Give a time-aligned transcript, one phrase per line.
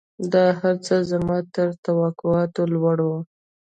[0.33, 3.17] دا هرڅه زما تر توقعاتو لوړ وو.